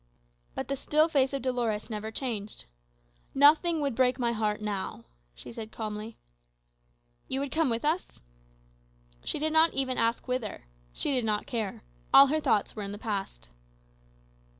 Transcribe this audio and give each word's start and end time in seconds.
But 0.55 0.67
the 0.67 0.75
still 0.75 1.07
face 1.09 1.31
of 1.31 1.43
Dolores 1.43 1.87
never 1.91 2.09
changed. 2.09 2.65
"Nothing 3.35 3.81
would 3.81 3.93
break 3.93 4.17
my 4.17 4.31
heart 4.31 4.59
now," 4.59 5.03
she 5.35 5.53
said 5.53 5.71
calmly. 5.71 6.17
"You 7.27 7.39
would 7.39 7.51
come 7.51 7.69
with 7.69 7.85
us?" 7.85 8.19
She 9.23 9.37
did 9.37 9.53
not 9.53 9.73
even 9.75 9.99
ask 9.99 10.27
whither. 10.27 10.65
She 10.91 11.11
did 11.13 11.23
not 11.23 11.45
care: 11.45 11.83
all 12.11 12.25
her 12.33 12.39
thoughts 12.41 12.75
were 12.75 12.81
in 12.81 12.93
the 12.93 12.97
past. 12.97 13.49